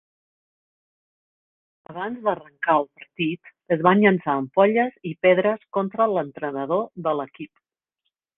Abans 1.93 2.23
d'arrancar 2.27 2.77
el 2.81 2.87
partit, 3.01 3.51
es 3.77 3.83
van 3.89 4.01
llançar 4.05 4.35
ampolles 4.39 4.97
i 5.11 5.13
pedres 5.27 5.69
contra 5.79 6.09
l'entrenador 6.17 6.83
de 7.09 7.17
l'equip. 7.21 7.55